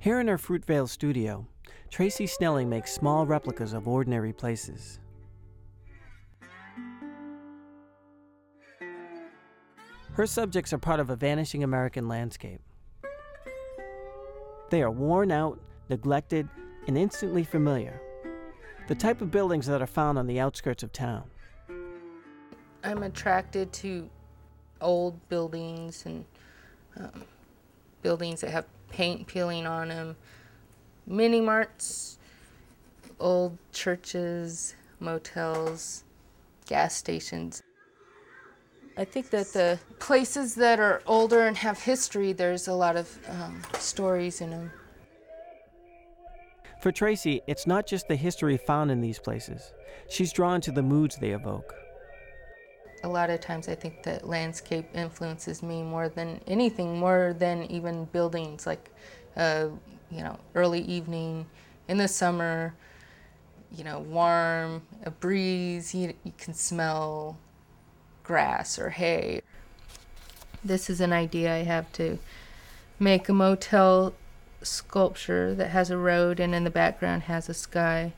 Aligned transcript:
Here 0.00 0.18
in 0.18 0.28
her 0.28 0.38
Fruitvale 0.38 0.88
studio, 0.88 1.46
Tracy 1.90 2.26
Snelling 2.26 2.70
makes 2.70 2.90
small 2.90 3.26
replicas 3.26 3.74
of 3.74 3.86
ordinary 3.86 4.32
places. 4.32 4.98
Her 10.14 10.26
subjects 10.26 10.72
are 10.72 10.78
part 10.78 11.00
of 11.00 11.10
a 11.10 11.16
vanishing 11.16 11.64
American 11.64 12.08
landscape. 12.08 12.62
They 14.70 14.80
are 14.80 14.90
worn 14.90 15.30
out, 15.30 15.60
neglected, 15.90 16.48
and 16.86 16.96
instantly 16.96 17.44
familiar. 17.44 18.00
The 18.88 18.94
type 18.94 19.20
of 19.20 19.30
buildings 19.30 19.66
that 19.66 19.82
are 19.82 19.86
found 19.86 20.18
on 20.18 20.26
the 20.26 20.40
outskirts 20.40 20.82
of 20.82 20.94
town. 20.94 21.24
I'm 22.82 23.02
attracted 23.02 23.70
to 23.74 24.08
old 24.80 25.28
buildings 25.28 26.06
and 26.06 26.24
um, 26.96 27.26
buildings 28.00 28.40
that 28.40 28.50
have 28.50 28.64
paint 28.90 29.26
peeling 29.26 29.66
on 29.66 29.88
them, 29.88 30.16
mini 31.06 31.40
marts, 31.40 32.18
old 33.18 33.56
churches, 33.72 34.74
motels, 34.98 36.04
gas 36.66 36.94
stations. 36.94 37.62
I 38.96 39.04
think 39.04 39.30
that 39.30 39.52
the 39.52 39.78
places 39.98 40.54
that 40.56 40.78
are 40.78 41.02
older 41.06 41.46
and 41.46 41.56
have 41.56 41.80
history, 41.80 42.32
there's 42.32 42.68
a 42.68 42.74
lot 42.74 42.96
of 42.96 43.18
um, 43.28 43.62
stories 43.78 44.40
in 44.40 44.50
them. 44.50 44.70
For 46.80 46.90
Tracy, 46.90 47.42
it's 47.46 47.66
not 47.66 47.86
just 47.86 48.08
the 48.08 48.16
history 48.16 48.56
found 48.56 48.90
in 48.90 49.00
these 49.00 49.18
places. 49.18 49.72
She's 50.08 50.32
drawn 50.32 50.60
to 50.62 50.72
the 50.72 50.82
moods 50.82 51.16
they 51.16 51.30
evoke. 51.30 51.74
A 53.02 53.08
lot 53.08 53.30
of 53.30 53.40
times 53.40 53.68
I 53.68 53.74
think 53.74 54.02
that 54.02 54.28
landscape 54.28 54.86
influences 54.94 55.62
me 55.62 55.82
more 55.82 56.08
than 56.08 56.40
anything, 56.46 56.98
more 56.98 57.34
than 57.38 57.64
even 57.64 58.04
buildings, 58.06 58.66
like, 58.66 58.90
uh, 59.36 59.68
you 60.10 60.22
know, 60.22 60.38
early 60.54 60.80
evening 60.82 61.46
in 61.88 61.96
the 61.96 62.08
summer, 62.08 62.74
you 63.72 63.84
know, 63.84 64.00
warm, 64.00 64.82
a 65.04 65.10
breeze, 65.10 65.94
you, 65.94 66.12
you 66.24 66.32
can 66.36 66.54
smell 66.54 67.38
grass 68.22 68.78
or 68.78 68.90
hay. 68.90 69.40
This 70.62 70.90
is 70.90 71.00
an 71.00 71.12
idea 71.12 71.54
I 71.54 71.62
have 71.62 71.90
to 71.92 72.18
make 72.98 73.28
a 73.28 73.32
motel 73.32 74.14
sculpture 74.62 75.54
that 75.54 75.70
has 75.70 75.90
a 75.90 75.96
road 75.96 76.38
and 76.38 76.54
in 76.54 76.64
the 76.64 76.70
background 76.70 77.24
has 77.24 77.48
a 77.48 77.54
sky. 77.54 78.12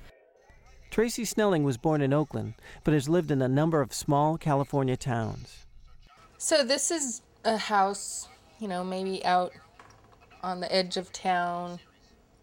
Tracy 0.93 1.25
Snelling 1.25 1.65
was 1.65 1.79
born 1.79 2.03
in 2.03 2.13
Oakland, 2.13 2.53
but 2.85 2.93
has 2.93 3.09
lived 3.09 3.31
in 3.31 3.41
a 3.41 3.49
number 3.49 3.81
of 3.81 3.95
small 3.95 4.37
California 4.37 4.95
towns. 4.95 5.65
So 6.37 6.63
this 6.63 6.91
is 6.91 7.23
a 7.47 7.57
house, 7.57 8.29
you 8.59 8.69
know, 8.69 8.85
maybe 8.85 9.25
out 9.25 9.55
on 10.43 10.61
the 10.61 10.71
edge 10.71 10.99
of 10.99 11.11
town. 11.11 11.81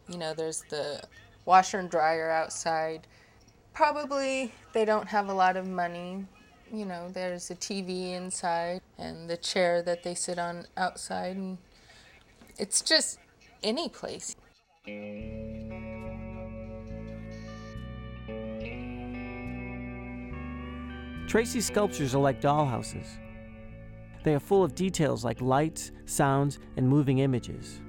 You 0.08 0.17
know, 0.17 0.33
there's 0.33 0.64
the 0.72 1.00
washer 1.45 1.78
and 1.78 1.91
dryer 1.91 2.31
outside. 2.31 3.06
Probably 3.75 4.52
they 4.73 4.84
don't 4.84 5.08
have 5.08 5.30
a 5.30 5.34
lot 5.34 5.56
of 5.56 5.67
money. 5.67 6.25
You 6.73 6.86
know, 6.86 7.08
there's 7.13 7.52
a 7.52 7.56
TV 7.56 8.13
inside 8.13 8.81
and 8.97 9.30
the 9.30 9.38
chair 9.38 9.84
that 9.84 10.02
they 10.02 10.16
sit 10.16 10.39
on 10.39 10.66
outside. 10.75 11.35
And 11.35 11.59
it's 12.57 12.81
just 12.81 13.19
any 13.62 13.90
place. 13.90 14.35
Tracy's 21.28 21.67
sculptures 21.67 22.16
are 22.16 22.22
like 22.22 22.41
dollhouses. 22.41 23.06
They 24.23 24.34
are 24.34 24.40
full 24.40 24.63
of 24.63 24.73
details 24.73 25.23
like 25.23 25.41
lights, 25.41 25.91
sounds, 26.06 26.59
and 26.75 26.88
moving 26.88 27.19
images. 27.19 27.81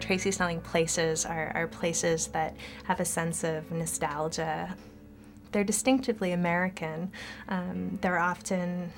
Tracy 0.00 0.30
Snelling 0.32 0.60
places 0.60 1.24
are, 1.24 1.52
are 1.54 1.68
places 1.68 2.28
that 2.28 2.56
have 2.84 2.98
a 2.98 3.04
sense 3.04 3.44
of 3.44 3.70
nostalgia. 3.70 4.74
They're 5.52 5.64
distinctively 5.64 6.32
American. 6.32 7.12
Um, 7.48 7.98
they're 8.00 8.18
often 8.18 8.90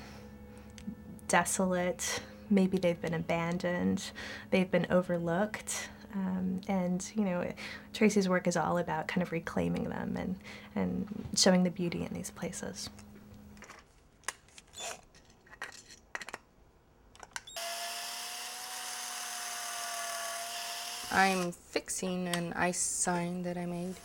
desolate, 1.27 2.21
maybe 2.49 2.77
they've 2.77 3.01
been 3.01 3.13
abandoned, 3.13 4.11
they've 4.51 4.69
been 4.71 4.87
overlooked. 4.89 5.89
Um, 6.15 6.61
and 6.69 7.05
you 7.15 7.25
know, 7.25 7.51
Tracy's 7.93 8.29
work 8.29 8.47
is 8.47 8.55
all 8.55 8.77
about 8.77 9.07
kind 9.07 9.21
of 9.21 9.31
reclaiming 9.31 9.89
them 9.89 10.15
and, 10.17 10.35
and 10.75 11.07
showing 11.35 11.63
the 11.63 11.69
beauty 11.69 12.03
in 12.03 12.13
these 12.13 12.31
places. 12.31 12.89
I'm 21.11 21.51
fixing 21.51 22.27
an 22.29 22.53
ice 22.53 22.79
sign 22.79 23.43
that 23.43 23.57
I 23.57 23.65
made. 23.65 23.95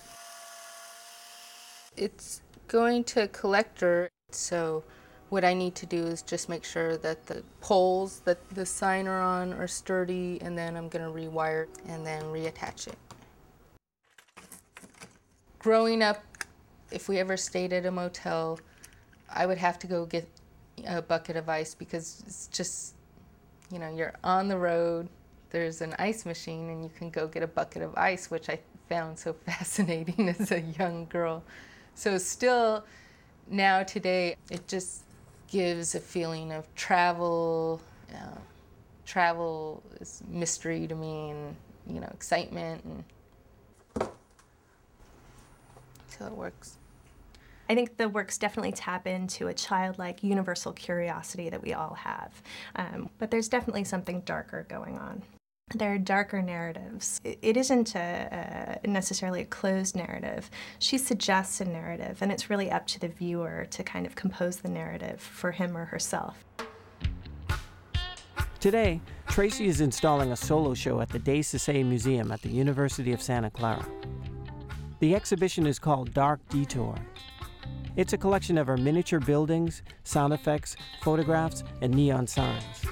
It's 1.96 2.40
going 2.68 3.04
to 3.04 3.24
a 3.24 3.28
collector, 3.28 4.10
so 4.30 4.84
what 5.30 5.44
I 5.44 5.54
need 5.54 5.76
to 5.76 5.86
do 5.86 6.06
is 6.06 6.22
just 6.22 6.48
make 6.48 6.64
sure 6.64 6.96
that 6.98 7.26
the 7.26 7.42
poles 7.60 8.20
that 8.24 8.38
the 8.50 8.66
sign 8.66 9.06
are 9.06 9.22
on 9.22 9.52
are 9.52 9.68
sturdy, 9.68 10.38
and 10.42 10.58
then 10.58 10.76
I'm 10.76 10.88
going 10.88 11.04
to 11.04 11.10
rewire 11.10 11.68
and 11.86 12.04
then 12.04 12.22
reattach 12.24 12.88
it. 12.88 12.98
Growing 15.60 16.02
up, 16.02 16.22
if 16.90 17.08
we 17.08 17.18
ever 17.18 17.36
stayed 17.36 17.72
at 17.72 17.86
a 17.86 17.90
motel, 17.90 18.58
I 19.32 19.46
would 19.46 19.58
have 19.58 19.78
to 19.80 19.86
go 19.86 20.04
get 20.04 20.28
a 20.84 21.00
bucket 21.00 21.36
of 21.36 21.48
ice 21.48 21.76
because 21.76 22.24
it's 22.26 22.48
just, 22.48 22.94
you 23.70 23.78
know, 23.78 23.94
you're 23.94 24.14
on 24.24 24.48
the 24.48 24.58
road, 24.58 25.08
there's 25.50 25.80
an 25.80 25.94
ice 26.00 26.26
machine, 26.26 26.70
and 26.70 26.82
you 26.82 26.90
can 26.98 27.08
go 27.08 27.28
get 27.28 27.44
a 27.44 27.46
bucket 27.46 27.82
of 27.82 27.94
ice, 27.96 28.32
which 28.32 28.48
I 28.48 28.58
found 28.88 29.16
so 29.16 29.32
fascinating 29.46 30.28
as 30.28 30.50
a 30.50 30.60
young 30.60 31.06
girl. 31.06 31.44
So, 31.94 32.18
still, 32.18 32.84
now 33.48 33.84
today, 33.84 34.36
it 34.50 34.66
just 34.66 35.02
gives 35.50 35.94
a 35.94 36.00
feeling 36.00 36.52
of 36.52 36.72
travel. 36.74 37.80
Uh, 38.12 38.38
travel 39.04 39.82
is 40.00 40.22
mystery 40.28 40.86
to 40.86 40.94
me, 40.94 41.30
and 41.30 41.56
you 41.86 42.00
know, 42.00 42.10
excitement, 42.14 42.82
and 42.84 44.08
so 46.06 46.26
it 46.26 46.32
works. 46.32 46.78
I 47.68 47.74
think 47.74 47.96
the 47.96 48.08
works 48.08 48.36
definitely 48.36 48.72
tap 48.72 49.06
into 49.06 49.46
a 49.46 49.54
childlike, 49.54 50.24
universal 50.24 50.72
curiosity 50.72 51.50
that 51.50 51.62
we 51.62 51.72
all 51.72 51.94
have. 51.94 52.42
Um, 52.74 53.10
but 53.18 53.30
there's 53.30 53.48
definitely 53.48 53.84
something 53.84 54.22
darker 54.22 54.66
going 54.68 54.98
on. 54.98 55.22
There 55.74 55.92
are 55.92 55.98
darker 55.98 56.42
narratives. 56.42 57.20
It 57.22 57.56
isn't 57.56 57.94
a, 57.94 58.80
a 58.82 58.86
necessarily 58.88 59.42
a 59.42 59.44
closed 59.44 59.94
narrative. 59.94 60.50
She 60.80 60.98
suggests 60.98 61.60
a 61.60 61.64
narrative, 61.64 62.18
and 62.20 62.32
it's 62.32 62.50
really 62.50 62.72
up 62.72 62.88
to 62.88 62.98
the 62.98 63.06
viewer 63.06 63.66
to 63.70 63.84
kind 63.84 64.04
of 64.04 64.16
compose 64.16 64.56
the 64.56 64.68
narrative 64.68 65.20
for 65.20 65.52
him 65.52 65.76
or 65.76 65.84
herself. 65.84 66.44
Today, 68.58 69.00
Tracy 69.28 69.68
is 69.68 69.80
installing 69.80 70.32
a 70.32 70.36
solo 70.36 70.74
show 70.74 71.00
at 71.00 71.08
the 71.08 71.20
De 71.20 71.38
Saisset 71.38 71.86
Museum 71.86 72.32
at 72.32 72.42
the 72.42 72.50
University 72.50 73.12
of 73.12 73.22
Santa 73.22 73.48
Clara. 73.48 73.86
The 74.98 75.14
exhibition 75.14 75.68
is 75.68 75.78
called 75.78 76.12
Dark 76.12 76.40
Detour. 76.48 76.96
It's 77.94 78.12
a 78.12 78.18
collection 78.18 78.58
of 78.58 78.66
her 78.66 78.76
miniature 78.76 79.20
buildings, 79.20 79.82
sound 80.02 80.32
effects, 80.32 80.74
photographs, 81.00 81.62
and 81.80 81.94
neon 81.94 82.26
signs. 82.26 82.84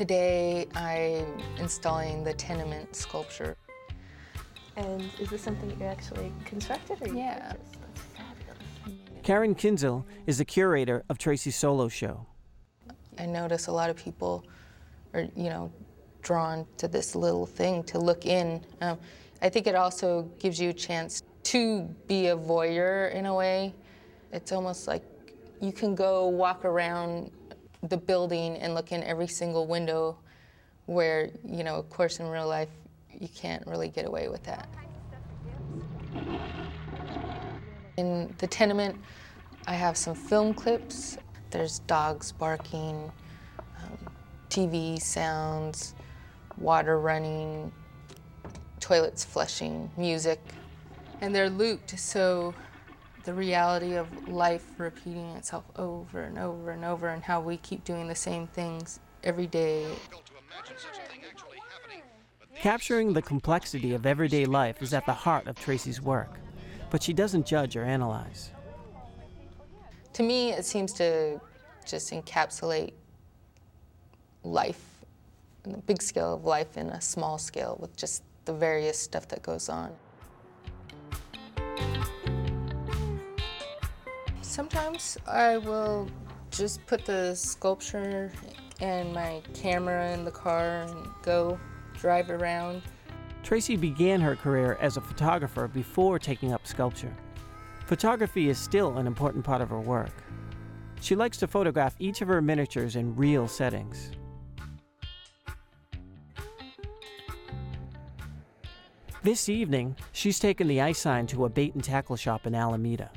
Today 0.00 0.66
I'm 0.74 1.26
installing 1.58 2.24
the 2.24 2.32
tenement 2.32 2.96
sculpture. 2.96 3.54
And 4.76 5.02
is 5.20 5.28
this 5.28 5.42
something 5.42 5.68
that 5.68 5.78
you 5.78 5.84
actually 5.84 6.32
constructed 6.46 7.02
or 7.02 7.08
you 7.08 7.18
Yeah. 7.18 7.52
purchased? 7.52 7.80
That's 7.82 8.00
fabulous. 8.16 9.22
Karen 9.22 9.54
Kienzle 9.54 10.06
is 10.26 10.38
the 10.38 10.44
curator 10.46 11.04
of 11.10 11.18
Tracy's 11.18 11.56
solo 11.56 11.88
show. 11.88 12.24
I 13.18 13.26
notice 13.26 13.66
a 13.66 13.72
lot 13.72 13.90
of 13.90 13.96
people 13.96 14.42
are, 15.12 15.28
you 15.36 15.50
know, 15.50 15.70
drawn 16.22 16.66
to 16.78 16.88
this 16.88 17.14
little 17.14 17.44
thing 17.44 17.82
to 17.84 17.98
look 17.98 18.24
in. 18.24 18.64
Um, 18.80 18.98
I 19.42 19.50
think 19.50 19.66
it 19.66 19.74
also 19.74 20.22
gives 20.38 20.58
you 20.58 20.70
a 20.70 20.72
chance 20.72 21.22
to 21.42 21.82
be 22.06 22.28
a 22.28 22.36
voyeur 22.38 23.12
in 23.12 23.26
a 23.26 23.34
way. 23.34 23.74
It's 24.32 24.50
almost 24.50 24.88
like 24.88 25.04
you 25.60 25.72
can 25.72 25.94
go 25.94 26.26
walk 26.26 26.64
around 26.64 27.32
the 27.82 27.96
building 27.96 28.56
and 28.56 28.74
look 28.74 28.92
in 28.92 29.02
every 29.02 29.26
single 29.26 29.66
window 29.66 30.18
where, 30.86 31.30
you 31.44 31.64
know, 31.64 31.76
of 31.76 31.88
course, 31.88 32.20
in 32.20 32.26
real 32.28 32.48
life, 32.48 32.68
you 33.18 33.28
can't 33.28 33.66
really 33.66 33.88
get 33.88 34.06
away 34.06 34.28
with 34.28 34.42
that. 34.44 34.68
In 37.96 38.34
the 38.38 38.46
tenement, 38.46 38.96
I 39.66 39.74
have 39.74 39.96
some 39.96 40.14
film 40.14 40.54
clips. 40.54 41.16
There's 41.50 41.80
dogs 41.80 42.32
barking, 42.32 43.10
um, 43.58 43.98
TV 44.48 45.00
sounds, 45.00 45.94
water 46.58 46.98
running, 46.98 47.72
toilets 48.80 49.24
flushing, 49.24 49.90
music. 49.96 50.40
And 51.20 51.34
they're 51.34 51.50
looped, 51.50 51.98
so 51.98 52.54
the 53.24 53.34
reality 53.34 53.94
of 53.94 54.28
life 54.28 54.64
repeating 54.78 55.30
itself 55.30 55.64
over 55.76 56.22
and 56.22 56.38
over 56.38 56.70
and 56.70 56.84
over, 56.84 57.08
and 57.08 57.22
how 57.22 57.40
we 57.40 57.56
keep 57.58 57.84
doing 57.84 58.08
the 58.08 58.14
same 58.14 58.46
things 58.46 59.00
every 59.22 59.46
day. 59.46 59.86
Capturing 62.56 63.12
the 63.12 63.22
complexity 63.22 63.94
of 63.94 64.04
everyday 64.06 64.44
life 64.44 64.82
is 64.82 64.92
at 64.92 65.06
the 65.06 65.12
heart 65.12 65.46
of 65.46 65.56
Tracy's 65.56 66.00
work, 66.00 66.38
but 66.90 67.02
she 67.02 67.12
doesn't 67.12 67.46
judge 67.46 67.76
or 67.76 67.84
analyze. 67.84 68.50
To 70.14 70.22
me, 70.22 70.52
it 70.52 70.64
seems 70.64 70.92
to 70.94 71.40
just 71.86 72.12
encapsulate 72.12 72.92
life, 74.42 74.82
the 75.62 75.78
big 75.78 76.02
scale 76.02 76.34
of 76.34 76.44
life 76.44 76.76
in 76.76 76.88
a 76.90 77.00
small 77.00 77.38
scale 77.38 77.76
with 77.80 77.96
just 77.96 78.22
the 78.44 78.52
various 78.52 78.98
stuff 78.98 79.28
that 79.28 79.42
goes 79.42 79.68
on. 79.68 79.94
Sometimes 84.50 85.16
I 85.28 85.58
will 85.58 86.10
just 86.50 86.84
put 86.88 87.06
the 87.06 87.36
sculpture 87.36 88.32
and 88.80 89.14
my 89.14 89.42
camera 89.54 90.10
in 90.10 90.24
the 90.24 90.32
car 90.32 90.82
and 90.82 91.08
go 91.22 91.56
drive 91.94 92.30
around. 92.30 92.82
Tracy 93.44 93.76
began 93.76 94.20
her 94.20 94.34
career 94.34 94.76
as 94.80 94.96
a 94.96 95.00
photographer 95.00 95.68
before 95.68 96.18
taking 96.18 96.52
up 96.52 96.66
sculpture. 96.66 97.16
Photography 97.86 98.48
is 98.48 98.58
still 98.58 98.98
an 98.98 99.06
important 99.06 99.44
part 99.44 99.60
of 99.60 99.68
her 99.68 99.78
work. 99.78 100.24
She 101.00 101.14
likes 101.14 101.36
to 101.38 101.46
photograph 101.46 101.94
each 102.00 102.20
of 102.20 102.26
her 102.26 102.42
miniatures 102.42 102.96
in 102.96 103.14
real 103.14 103.46
settings. 103.46 104.10
This 109.22 109.48
evening, 109.48 109.94
she's 110.10 110.40
taken 110.40 110.66
the 110.66 110.80
ice 110.80 110.98
sign 110.98 111.28
to 111.28 111.44
a 111.44 111.48
bait 111.48 111.74
and 111.74 111.84
tackle 111.84 112.16
shop 112.16 112.48
in 112.48 112.56
Alameda. 112.56 113.12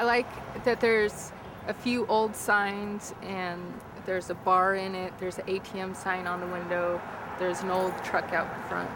I 0.00 0.04
like 0.04 0.64
that 0.64 0.80
there's 0.80 1.30
a 1.68 1.74
few 1.74 2.06
old 2.06 2.34
signs 2.34 3.12
and 3.22 3.60
there's 4.06 4.30
a 4.30 4.34
bar 4.34 4.76
in 4.76 4.94
it, 4.94 5.12
there's 5.20 5.36
an 5.36 5.44
ATM 5.44 5.94
sign 5.94 6.26
on 6.26 6.40
the 6.40 6.46
window, 6.46 6.98
there's 7.38 7.60
an 7.60 7.68
old 7.68 7.92
truck 8.02 8.32
out 8.32 8.48
front. 8.66 8.88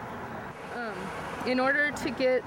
Um, 0.73 0.95
in 1.45 1.59
order 1.59 1.91
to 1.91 2.09
get 2.09 2.43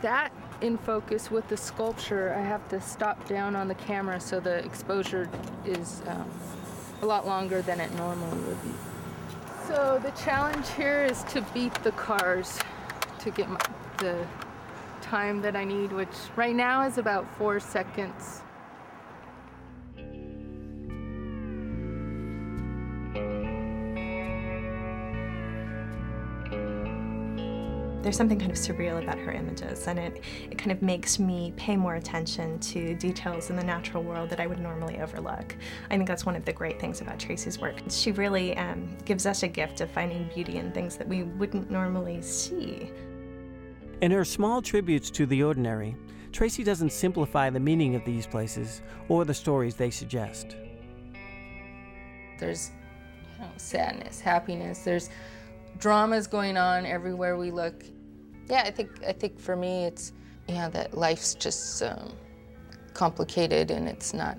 that 0.00 0.32
in 0.62 0.78
focus 0.78 1.30
with 1.30 1.46
the 1.48 1.56
sculpture, 1.58 2.32
I 2.34 2.40
have 2.40 2.66
to 2.70 2.80
stop 2.80 3.28
down 3.28 3.54
on 3.54 3.68
the 3.68 3.74
camera 3.74 4.20
so 4.20 4.40
the 4.40 4.64
exposure 4.64 5.28
is 5.66 6.00
um, 6.06 6.30
a 7.02 7.06
lot 7.06 7.26
longer 7.26 7.60
than 7.60 7.78
it 7.78 7.92
normally 7.96 8.38
would 8.44 8.62
be. 8.62 8.70
So 9.68 10.00
the 10.02 10.12
challenge 10.12 10.66
here 10.70 11.04
is 11.04 11.24
to 11.24 11.42
beat 11.52 11.74
the 11.84 11.92
cars 11.92 12.58
to 13.18 13.30
get 13.30 13.50
my, 13.50 13.60
the 13.98 14.26
time 15.06 15.40
that 15.40 15.54
I 15.54 15.64
need, 15.64 15.92
which 15.92 16.08
right 16.34 16.54
now 16.54 16.84
is 16.84 16.98
about 16.98 17.26
four 17.38 17.60
seconds. 17.60 18.42
There's 28.02 28.16
something 28.16 28.38
kind 28.38 28.52
of 28.52 28.56
surreal 28.56 29.02
about 29.02 29.18
her 29.18 29.32
images, 29.32 29.88
and 29.88 29.98
it, 29.98 30.22
it 30.48 30.58
kind 30.58 30.70
of 30.70 30.80
makes 30.80 31.18
me 31.18 31.52
pay 31.56 31.76
more 31.76 31.96
attention 31.96 32.58
to 32.60 32.94
details 32.94 33.50
in 33.50 33.56
the 33.56 33.64
natural 33.64 34.04
world 34.04 34.30
that 34.30 34.38
I 34.38 34.46
would 34.46 34.60
normally 34.60 35.00
overlook. 35.00 35.56
I 35.90 35.96
think 35.96 36.06
that's 36.06 36.24
one 36.24 36.36
of 36.36 36.44
the 36.44 36.52
great 36.52 36.80
things 36.80 37.00
about 37.00 37.18
Tracy's 37.18 37.58
work. 37.58 37.74
She 37.88 38.12
really 38.12 38.56
um, 38.56 38.96
gives 39.04 39.26
us 39.26 39.42
a 39.42 39.48
gift 39.48 39.80
of 39.80 39.90
finding 39.90 40.30
beauty 40.32 40.58
in 40.58 40.70
things 40.70 40.96
that 40.96 41.08
we 41.08 41.24
wouldn't 41.24 41.68
normally 41.68 42.22
see. 42.22 42.92
In 44.02 44.10
her 44.10 44.24
small 44.24 44.60
tributes 44.60 45.10
to 45.12 45.24
the 45.24 45.42
ordinary, 45.42 45.96
Tracy 46.30 46.62
doesn't 46.62 46.92
simplify 46.92 47.48
the 47.48 47.60
meaning 47.60 47.94
of 47.94 48.04
these 48.04 48.26
places 48.26 48.82
or 49.08 49.24
the 49.24 49.32
stories 49.32 49.74
they 49.74 49.90
suggest. 49.90 50.54
There's 52.38 52.72
you 53.34 53.44
know, 53.44 53.50
sadness, 53.56 54.20
happiness, 54.20 54.80
there's 54.80 55.08
dramas 55.78 56.26
going 56.26 56.58
on 56.58 56.84
everywhere 56.84 57.38
we 57.38 57.50
look. 57.50 57.84
Yeah, 58.50 58.64
I 58.66 58.70
think 58.70 59.02
I 59.02 59.12
think 59.12 59.40
for 59.40 59.56
me 59.56 59.86
it's 59.86 60.12
yeah 60.46 60.68
that 60.68 60.96
life's 60.96 61.34
just 61.34 61.82
um, 61.82 62.12
complicated 62.92 63.70
and 63.70 63.88
it's 63.88 64.12
not 64.12 64.38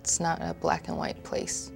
it's 0.00 0.20
not 0.20 0.40
a 0.40 0.54
black 0.54 0.88
and 0.88 0.96
white 0.96 1.22
place. 1.22 1.70